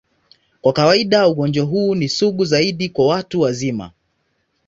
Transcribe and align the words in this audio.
Kwa 0.61 0.73
kawaida, 0.73 1.27
ugonjwa 1.27 1.65
huu 1.65 1.95
ni 1.95 2.09
sugu 2.09 2.45
zaidi 2.45 2.89
kwa 2.89 3.07
watu 3.07 3.41
wazima. 3.41 3.91